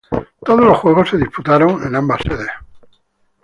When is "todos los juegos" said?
0.43-1.09